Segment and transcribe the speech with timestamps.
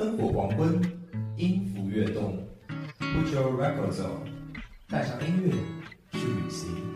[0.00, 0.80] 灯火黄昏，
[1.36, 2.42] 音符跃动
[2.98, 4.24] ，Put your records on，
[4.88, 5.52] 带上音乐
[6.18, 6.89] 去旅行。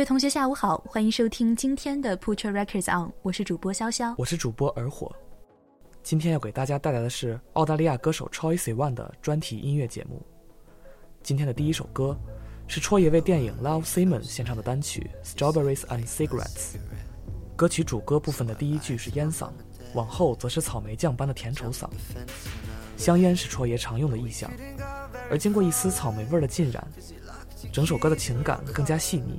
[0.00, 4.14] 各位同学，下午好，欢迎收听今天的 Put Your Records On，我是主播潇潇。
[4.16, 5.14] 我是主播而火，
[6.02, 10.22] 今天要给大家带来的是澳大利亚歌手 Troye Sivan 的专题音乐节目。
[11.22, 12.18] 今天的第一首歌
[12.66, 16.46] 是戳爷为电影《Love Simon》献唱的单曲《Strawberries and Cigarettes》。
[17.54, 19.50] 歌曲主歌部分的第一句是烟嗓，
[19.92, 21.90] 往后则是草莓酱般的甜稠嗓。
[22.96, 24.50] 香烟是戳爷常用的意象，
[25.30, 26.88] 而经过一丝草莓味儿的浸染，
[27.70, 29.38] 整首歌的情感更加细腻。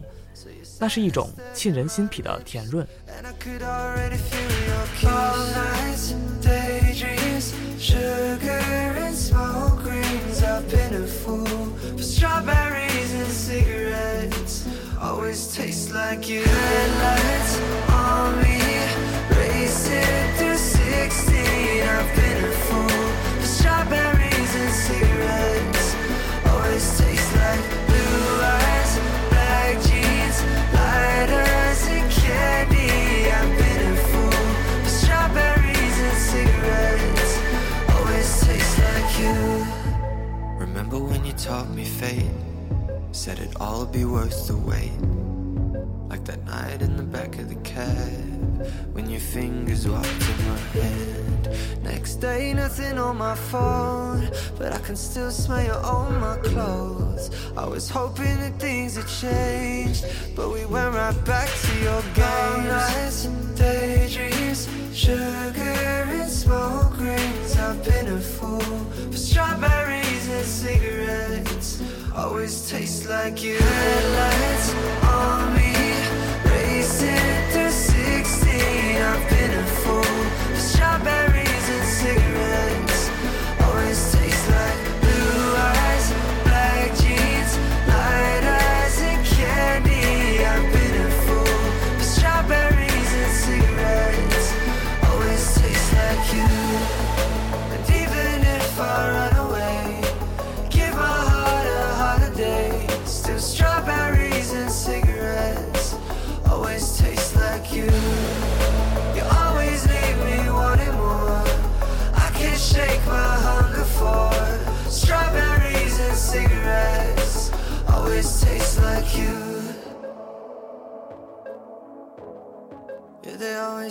[0.81, 2.83] 那是一种沁人心脾的甜润。
[3.07, 4.51] And I could already feel
[43.31, 44.91] Said it'd all be worth the wait.
[46.09, 50.57] Like that night in the back of the cab when your fingers walked in my
[50.75, 51.49] hand.
[51.81, 57.29] Next day, nothing on my phone, but I can still smell you on my clothes.
[57.55, 60.03] I was hoping that things had changed,
[60.35, 62.65] but we went right back to your games.
[62.67, 65.77] nights and daydreams, sugar
[66.19, 67.55] and smoke rings.
[67.55, 71.30] I've been a fool for strawberries and cigarettes.
[72.23, 73.57] Always taste like you.
[73.57, 74.73] Headlights
[75.03, 75.60] on me,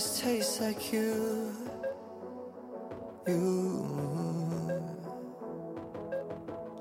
[0.01, 1.53] always taste like you.
[3.29, 3.87] You.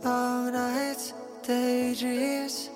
[0.04, 1.14] Long nights,
[1.44, 2.70] daydreams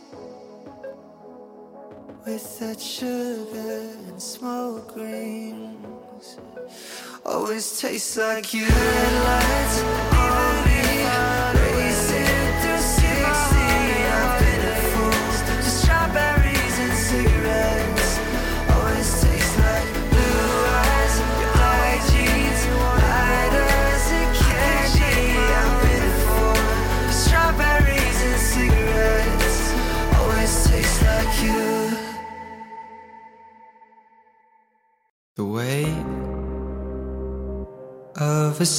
[2.25, 6.37] with that sugar and smoke rings.
[7.25, 8.65] Always tastes like you.
[8.65, 10.12] Headlights on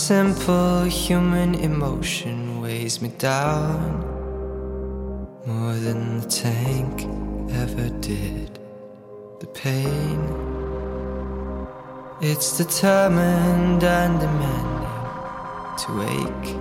[0.04, 4.04] simple human emotion weighs me down
[5.46, 7.08] more than the tank
[7.52, 8.60] ever did.
[9.40, 10.20] The pain,
[12.20, 15.00] it's determined and demanding
[15.82, 16.52] to ache,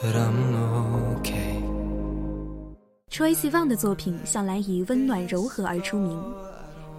[0.00, 0.38] but I'm
[1.18, 1.62] okay.
[3.10, 6.51] Troye Sivan 的作品向来以温暖柔和而出名。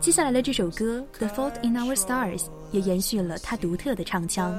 [0.05, 2.41] 接下来的这首歌《The Fault in Our Stars》
[2.73, 4.55] 也延续了他独特的唱腔，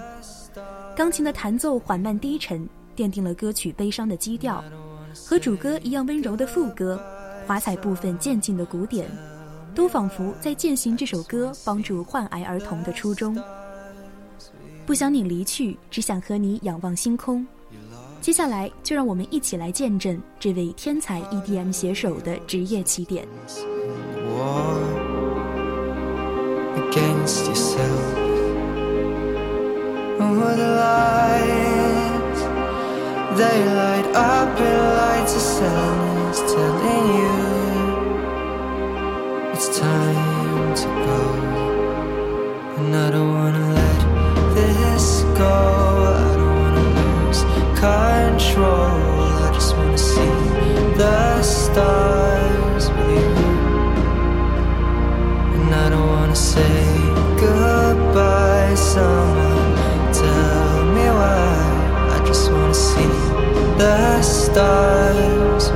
[0.97, 4.63] 钢琴的弹奏缓慢低沉，奠定了歌曲悲伤的基调，
[5.13, 7.00] 和主歌一样温柔的副歌，
[7.45, 9.07] 华彩部分渐进的鼓点，
[9.75, 13.39] 都仿佛在践行这首歌帮助患癌儿童的初衷。
[14.83, 17.45] 不想你离去，只想和你仰望星空。
[18.19, 23.27] 接下来，就让我们一起来见证这位天才 EDM 写手的职业起点。
[24.38, 24.85] 我
[26.90, 28.06] against yourself.
[30.20, 32.42] Oh, the lies
[33.40, 37.38] They light up in lights of sadness, telling you
[39.54, 41.22] it's time to go.
[42.78, 44.00] And I don't wanna let
[44.56, 45.08] this
[45.42, 45.58] go.
[46.22, 47.42] I don't wanna lose
[47.86, 49.26] control.
[49.46, 50.36] I just wanna see
[50.98, 52.35] the stars
[56.36, 56.84] say
[57.40, 58.76] goodbye.
[58.76, 62.16] Someone tell me why.
[62.16, 63.08] I just wanna see
[63.78, 65.70] the stars.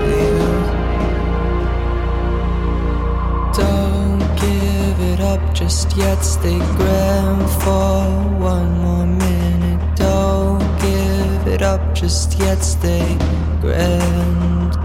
[3.57, 6.19] Don't give it up just yet.
[6.23, 8.03] Stay grand for
[8.53, 9.95] one more minute.
[9.95, 12.61] Don't give it up just yet.
[12.61, 13.17] Stay
[13.61, 14.75] grand.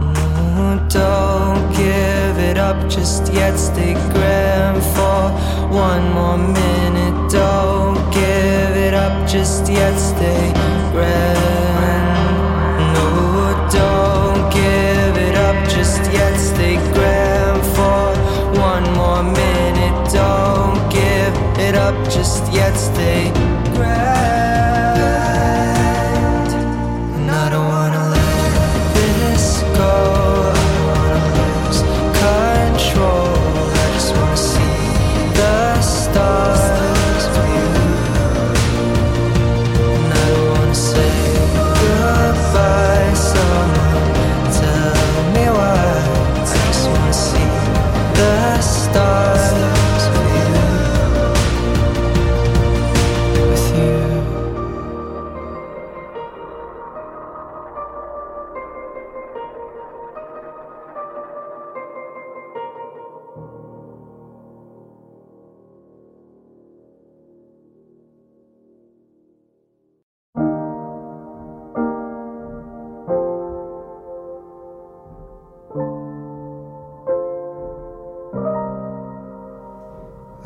[0.00, 2.13] No, don't give
[2.64, 3.56] up just yet.
[3.58, 5.20] Stay grand for
[5.86, 7.16] one more minute.
[7.30, 9.96] Don't give it up just yet.
[9.98, 10.44] Stay
[10.92, 12.08] grand.
[12.94, 13.08] No,
[13.80, 16.34] don't give it up just yet.
[16.38, 18.02] Stay grand for
[18.70, 19.98] one more minute.
[20.20, 21.34] Don't give
[21.66, 22.74] it up just yet.
[22.76, 23.30] Stay
[23.76, 24.13] grand.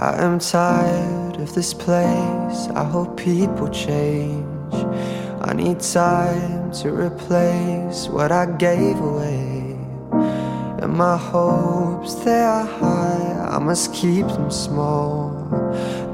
[0.08, 2.60] I am tired of this place.
[2.74, 4.74] I hope people change.
[5.42, 9.76] I need time to replace what I gave away.
[10.80, 13.48] And my hopes, they are high.
[13.50, 15.28] I must keep them small.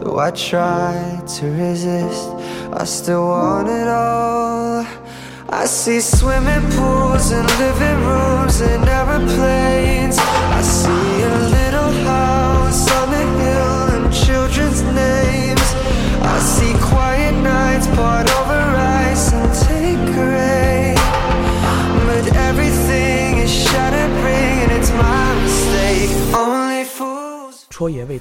[0.01, 2.31] Though I try to resist,
[2.73, 4.85] I still want it all.
[5.51, 10.19] I see swimming pools and living rooms and aeroplanes.
[10.19, 11.04] I see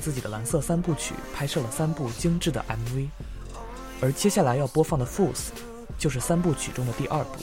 [0.03, 3.07] 自己的蓝色三部曲拍摄了三部精致的 MV，
[4.01, 5.31] 而接下来要播放的《Fools》
[5.97, 7.41] 就是三部曲中的第二部。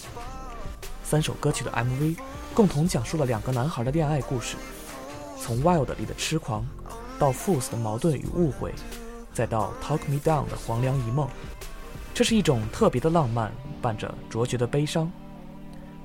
[1.03, 2.19] 三首歌曲的 MV
[2.53, 4.57] 共同讲述了两个男孩的恋爱故事，
[5.41, 6.67] 从《Wild》里的痴狂，
[7.19, 8.75] 到《Fools》的矛盾与误会，
[9.33, 11.27] 再到《Talk Me Down》的黄粱一梦。
[12.13, 15.11] 这是一种特别的浪漫，伴着卓绝的悲伤。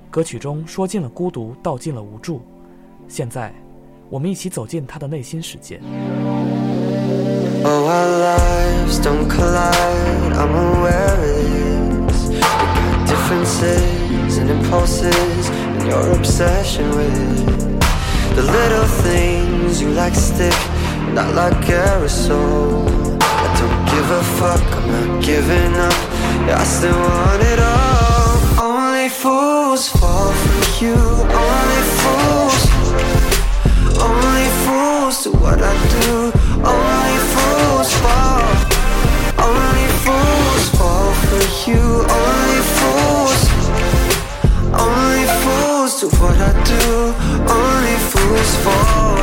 [0.10, 2.42] 歌曲中说尽了孤独，道尽了无助。
[3.10, 3.54] 现在，
[4.10, 5.82] 我们一起走进他的内心世界。
[7.68, 10.34] Oh, our lives don't collide.
[10.34, 12.28] I'm aware of this.
[12.30, 17.46] We got differences and impulses, and your obsession with
[18.36, 20.54] the little things you like stick,
[21.18, 22.86] not like aerosol.
[23.20, 24.66] I don't give a fuck.
[24.78, 26.00] I'm not giving up.
[26.46, 28.70] Yeah, I still want it all.
[28.70, 30.98] Only fools fall for you.
[31.44, 32.62] Only fools.
[33.98, 36.45] Only fools do what I do.
[36.64, 38.46] Only fools fall.
[39.38, 41.84] Only fools fall for you.
[42.22, 43.42] Only fools.
[44.72, 46.86] Only fools do what I do.
[47.60, 49.18] Only fools fall.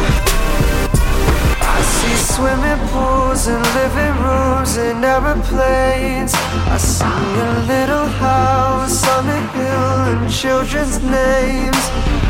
[1.75, 6.35] I see swimming pools and living rooms and aeroplanes.
[6.35, 11.83] I see a little house on a hill and children's names.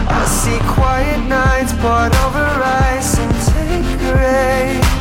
[0.09, 2.47] I see quiet nights poured over
[2.94, 4.92] ice and take rain.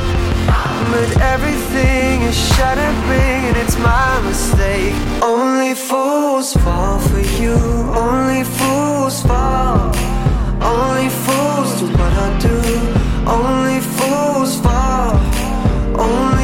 [0.92, 4.94] But everything is shattering and it's my mistake.
[5.24, 7.56] Only fools fall for you.
[7.96, 9.96] Only fools fall.
[10.62, 12.58] Only fools do what I do.
[13.26, 15.16] Only fools fall.
[15.98, 16.41] Only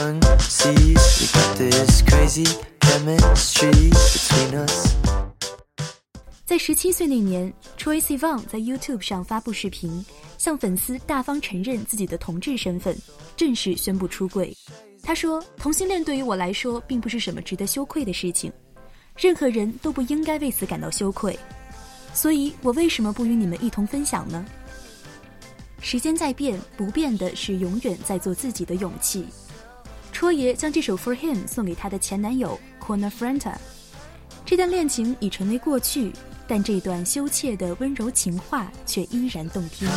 [0.00, 2.46] everyone sees we got this crazy
[2.80, 4.94] chemistry between us.
[6.44, 10.04] 在十七岁那年，Troye Sivan 在 YouTube 上发布视频，
[10.36, 12.96] 向粉丝大方承认自己的同志身份，
[13.36, 14.56] 正式宣布出柜。
[15.02, 18.52] 他说：“同性恋对于我来说，并不是什么值得羞愧的事情，
[19.16, 21.38] 任何人都不应该为此感到羞愧。
[22.12, 24.44] 所以，我为什么不与你们一同分享呢？”
[25.80, 29.24] 时间在变，不变的是永远在做自己的勇气。
[30.12, 33.54] 戳爷将这首《For Him》送给他的前男友 Corner Franta。
[34.44, 36.12] 这段恋情已成为过去，
[36.48, 39.88] 但这段羞怯的温柔情话却依然动听。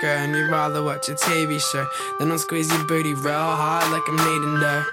[0.00, 0.16] Disco.
[0.16, 1.86] And you'd rather watch a TV show
[2.18, 4.84] than I'll squeeze your booty real hard like I'm needing there.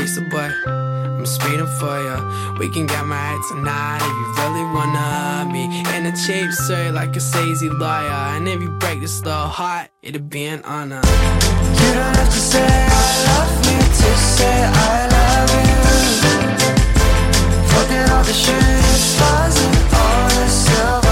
[0.00, 2.56] Lisa boy, I'm speeding for ya.
[2.58, 5.64] We can get married tonight if you really wanna be
[5.96, 8.36] in a cheap suit like a sleazy lawyer.
[8.36, 11.02] And if you break this little heart, it'd be an honor.
[11.80, 15.76] You don't have to say I love you to say I love you.
[17.72, 21.05] Forget all the shooting stars and all the silver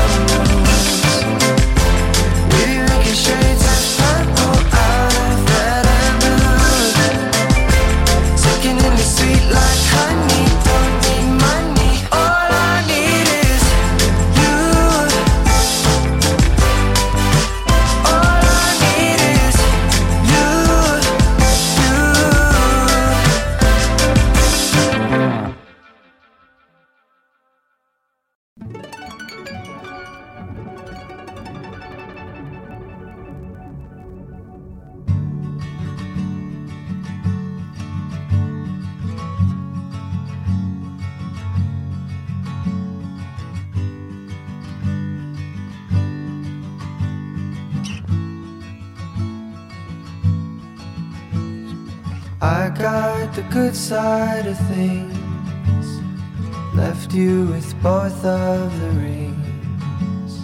[57.85, 60.41] you with both of the rings.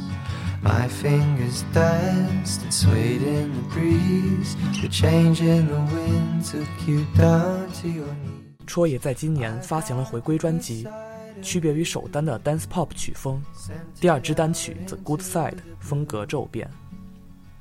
[0.62, 4.56] My fingers danced and swayed in the breeze.
[4.80, 8.66] The change in the wind took you down to your knees.
[8.66, 10.86] 戳也在今年发行了回归专辑，
[11.42, 13.42] 区别于首单的 dance pop 曲风，
[14.00, 16.70] 第二支单曲《The Good Side》风格骤变。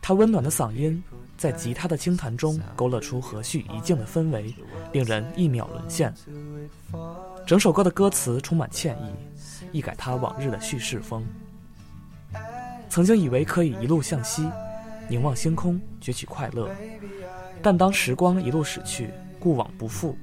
[0.02, 1.04] 他温暖的嗓音
[1.38, 4.54] 在吉他的轻弹中勾勒出和煦一静的氛围，
[4.92, 6.14] 令人一秒沦陷。
[7.48, 9.10] 整首歌的歌词充满歉意，
[9.72, 11.26] 一改他往日的叙事风。
[12.90, 14.50] 曾经以为可以一路向西，
[15.08, 16.70] 凝望星空，攫取快乐，
[17.62, 20.18] 但当时光一路驶去，过往不复，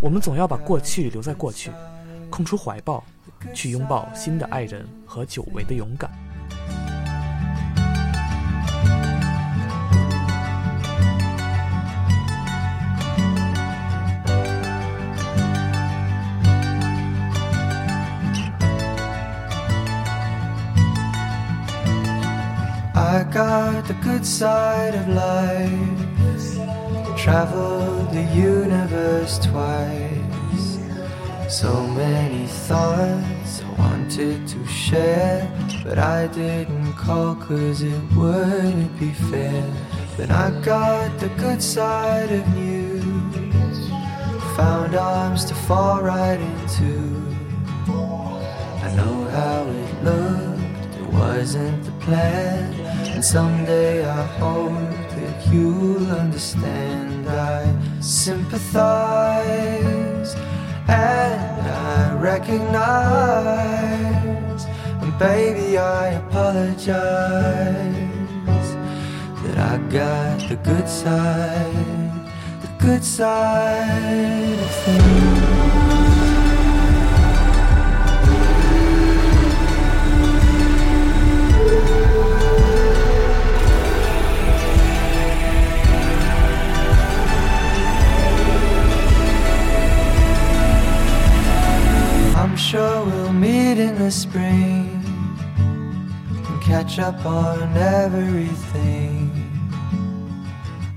[0.00, 1.70] 我们总要把过去留在过去，
[2.30, 3.02] 空出怀抱，
[3.52, 6.10] 去拥抱新的爱人和久违的勇敢。
[23.16, 27.16] I got the good side of life.
[27.16, 30.78] Traveled the universe twice.
[31.48, 35.50] So many thoughts, I wanted to share,
[35.82, 39.64] but I didn't call cause it wouldn't be fair.
[40.18, 43.00] Then I got the good side of you,
[44.56, 46.92] found arms to fall right into.
[48.84, 52.85] I know how it looked, it wasn't the plan.
[53.16, 57.26] And someday I hope that you'll understand.
[57.26, 58.76] I sympathize
[60.86, 62.76] and I recognize.
[65.00, 66.84] And baby, I apologize
[69.44, 71.72] that I got the good side,
[72.60, 75.35] the good side of things.
[96.86, 99.30] Catch up on everything.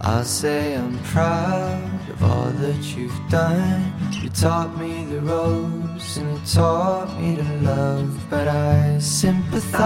[0.01, 3.91] I'll say I'm proud of all that you've done.
[4.21, 9.79] You taught me the ropes and you taught me to love, but I sympathize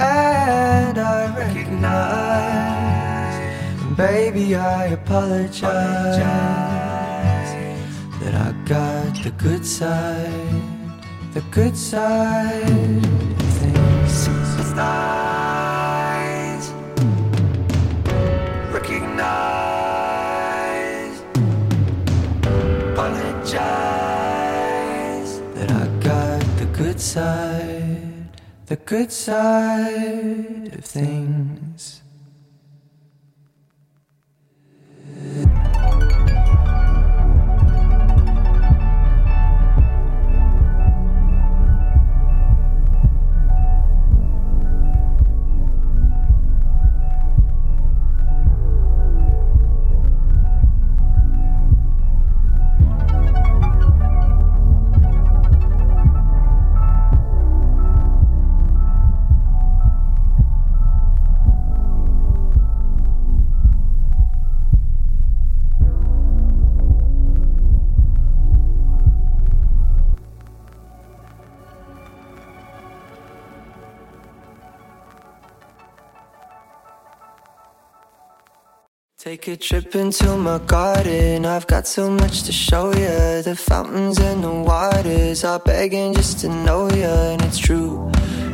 [0.00, 2.22] and I recognize.
[3.82, 5.62] And baby, I apologize
[8.20, 10.62] that I got the good side,
[11.34, 13.37] the good side.
[14.78, 16.70] Sympathize,
[18.72, 19.18] recognize,
[22.92, 23.58] apologize.
[25.56, 28.28] That I got the good side,
[28.66, 31.67] the good side of things.
[79.40, 81.46] Take a trip into my garden.
[81.46, 83.42] I've got so much to show you.
[83.42, 87.04] The fountains and the waters are begging just to know you.
[87.04, 88.10] And it's true,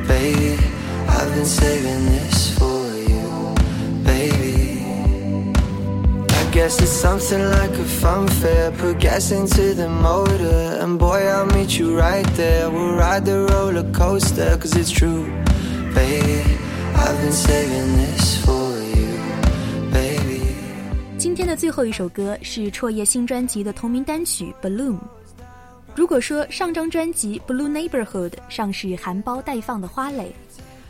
[0.07, 0.63] baby.
[1.09, 3.55] I've been saving this for you,
[4.05, 4.83] baby.
[6.29, 8.71] I guess it's something like a fun fair.
[8.73, 10.79] Put gas into the motor.
[10.83, 12.71] And boy, I'll meet you right there.
[12.71, 14.55] We'll ride the roller coaster.
[14.59, 15.25] Cause it's true,
[15.95, 16.59] baby.
[16.95, 18.74] I've been saving this for you.
[21.25, 24.93] 今天的最后一首歌是戳爷新专辑的同名单曲《Bloom》。
[25.95, 30.31] 如果说上张专辑《Blue Neighborhood》上是含苞待放的花蕾，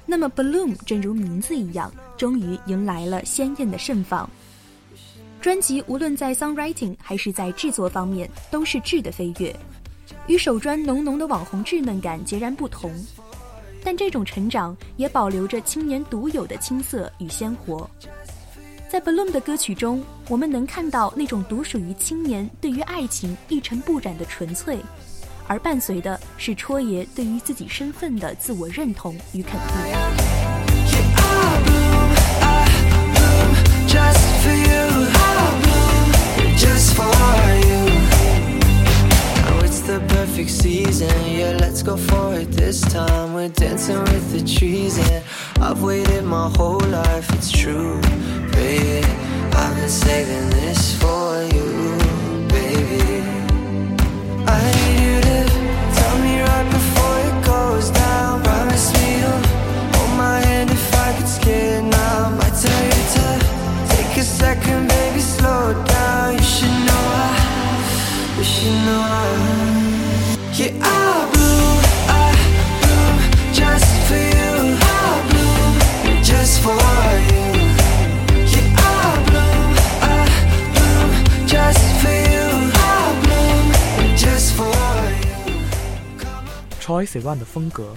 [0.05, 4.29] 那么《Bloom》正如名字一样，终于迎来了鲜艳的盛放。
[5.41, 9.55] 专辑无论在 songwriting 还是在制作方面都是质的飞跃，
[10.27, 12.93] 与首专浓浓的网红稚嫩感截然不同。
[13.85, 17.89] 但这种成长也保留着青年独有的青涩与鲜活。
[18.95, 24.79] 在 Bloom 的歌曲中，我们能看到那种独属于青年对于爱情一尘不染的纯粹，
[25.49, 29.69] 而伴随的是戳爷对于自己身份的自我认同与肯定。
[36.57, 37.54] just for
[39.99, 41.57] the perfect season, yeah.
[41.61, 43.35] Let's go for it this time.
[43.35, 45.23] We're dancing with the trees, and
[45.61, 47.33] I've waited my whole life.
[47.35, 48.01] It's true,
[48.51, 49.07] baby.
[49.53, 51.69] I've been saving this for you,
[52.49, 53.23] baby.
[54.47, 55.39] I need you to
[55.99, 58.04] tell me right before it goes down.
[86.95, 87.93] Troye Sivan 的风格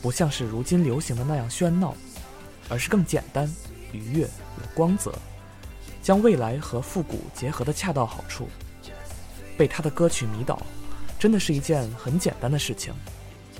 [0.00, 1.94] 不像是如今流行的那样喧闹，
[2.68, 3.48] 而是更简单、
[3.92, 5.14] 愉悦、有光泽，
[6.02, 8.48] 将未来和复古结合的恰到好处。
[9.56, 10.60] 被他的歌曲迷倒
[11.20, 12.92] 真的是一件很简单的事情。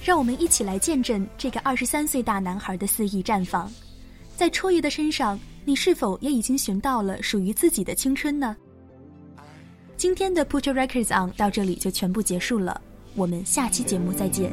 [0.02, 3.70] 让我们一起来见证这个二十三岁大男孩的肆意绽放。
[4.36, 8.56] 在戳爷的身上，你是否也已经寻到了属于自己的青春呢？
[9.96, 12.80] 今天的 Put Your Records On 到这里就全部结束了，
[13.14, 14.52] 我们下期节目再见。